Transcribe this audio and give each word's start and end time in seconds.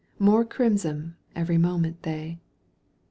More 0.17 0.43
crimson 0.45 1.15
every 1.35 1.59
moment 1.59 2.01
they. 2.01 2.39